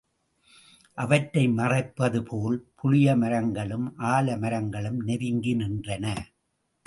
[0.97, 6.05] அவற்றை மறைப்பதுபோல், புளியமரங்களும், ஆல மரங்களும் நெருங்கி நின்றன.